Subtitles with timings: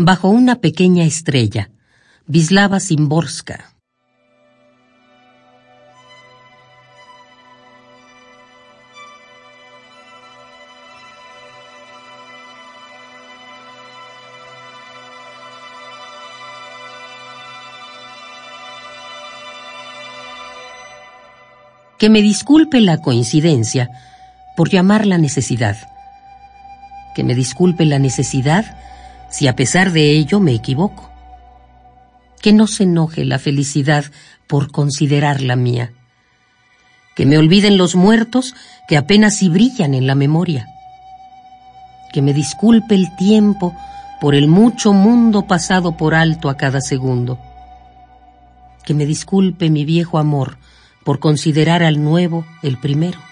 [0.00, 1.70] Bajo una pequeña estrella,
[2.28, 3.74] Vislava Simborska.
[21.98, 23.90] Que me disculpe la coincidencia
[24.56, 25.76] por llamar la necesidad.
[27.16, 28.76] Que me disculpe la necesidad
[29.30, 31.10] si a pesar de ello me equivoco.
[32.40, 34.04] Que no se enoje la felicidad
[34.46, 35.92] por considerarla mía.
[37.16, 38.54] Que me olviden los muertos
[38.86, 40.66] que apenas si brillan en la memoria.
[42.12, 43.76] Que me disculpe el tiempo
[44.20, 47.38] por el mucho mundo pasado por alto a cada segundo.
[48.84, 50.58] Que me disculpe mi viejo amor
[51.04, 53.27] por considerar al nuevo el primero.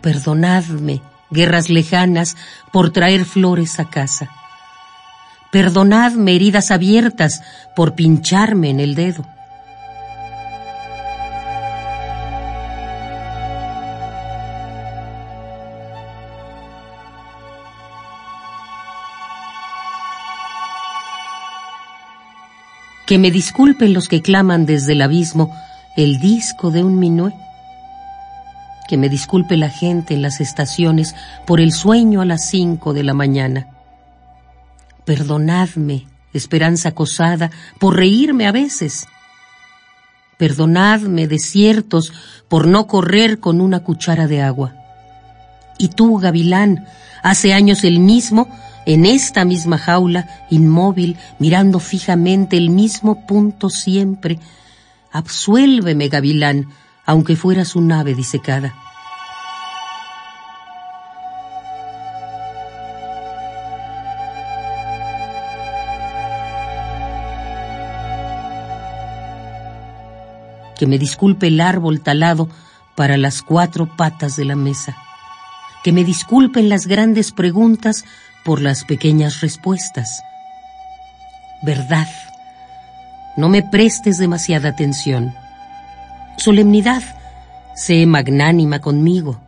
[0.00, 2.36] Perdonadme, guerras lejanas,
[2.72, 4.30] por traer flores a casa.
[5.50, 7.42] Perdonadme heridas abiertas
[7.74, 9.24] por pincharme en el dedo.
[23.06, 25.56] Que me disculpen los que claman desde el abismo
[25.96, 27.32] el disco de un minué
[28.88, 31.14] que me disculpe la gente en las estaciones
[31.46, 33.68] por el sueño a las cinco de la mañana.
[35.04, 39.06] Perdonadme, esperanza acosada, por reírme a veces.
[40.38, 42.12] Perdonadme, desiertos,
[42.48, 44.74] por no correr con una cuchara de agua.
[45.78, 46.86] Y tú, gavilán,
[47.22, 48.48] hace años el mismo,
[48.86, 54.38] en esta misma jaula, inmóvil, mirando fijamente el mismo punto siempre.
[55.12, 56.68] Absuélveme, gavilán,
[57.06, 58.74] aunque fueras un ave disecada.
[70.76, 72.50] Que me disculpe el árbol talado
[72.96, 74.96] para las cuatro patas de la mesa.
[75.82, 78.04] Que me disculpen las grandes preguntas
[78.44, 80.22] por las pequeñas respuestas.
[81.62, 82.08] Verdad,
[83.36, 85.32] no me prestes demasiada atención
[86.36, 87.02] solemnidad,
[87.74, 89.40] sé magnánima conmigo.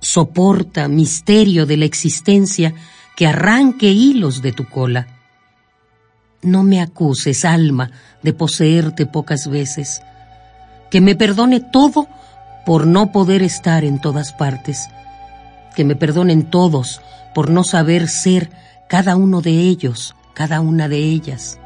[0.00, 2.74] Soporta misterio de la existencia
[3.16, 5.08] que arranque hilos de tu cola.
[6.42, 7.90] No me acuses, alma,
[8.22, 10.02] de poseerte pocas veces.
[10.90, 12.06] Que me perdone todo
[12.64, 14.88] por no poder estar en todas partes.
[15.74, 17.00] Que me perdonen todos
[17.34, 18.50] por no saber ser
[18.88, 21.58] cada uno de ellos, cada una de ellas.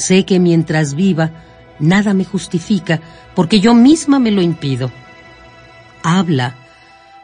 [0.00, 1.30] Sé que mientras viva,
[1.78, 3.02] nada me justifica,
[3.34, 4.90] porque yo misma me lo impido.
[6.02, 6.54] Habla,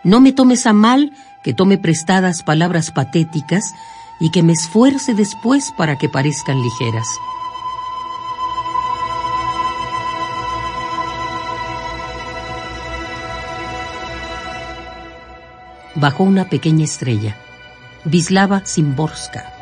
[0.05, 1.11] no me tomes a mal
[1.43, 3.73] que tome prestadas palabras patéticas
[4.21, 7.09] y que me esfuerce después para que parezcan ligeras.
[15.95, 17.39] Bajo una pequeña estrella,
[18.05, 19.56] Vislava Simborska.